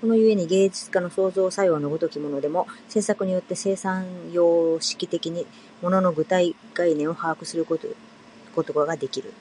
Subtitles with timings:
[0.00, 5.48] この故に芸術家の創造作用の如きものでも、制作によって生産様式的に
[5.82, 7.96] 物の具体概念を把握するという
[8.54, 9.32] ことができる。